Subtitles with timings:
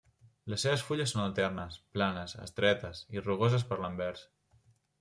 [0.53, 4.25] Les seves fulles són alternes, planes, estretes i rugoses per l'anvers.